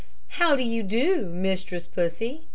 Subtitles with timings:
[0.29, 2.47] How do you do, Mistress Pussy?